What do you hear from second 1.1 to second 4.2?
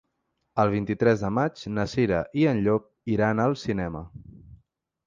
de maig na Cira i en Llop iran al cinema.